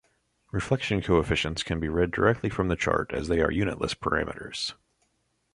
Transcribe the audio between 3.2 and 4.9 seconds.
they are unitless parameters.